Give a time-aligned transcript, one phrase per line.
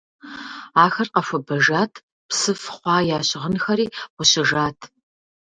[0.83, 1.93] Ахэр къэхуэбэжат,
[2.29, 3.85] псыф хъуа я щыгъынхэри
[4.15, 4.79] гъущыжат.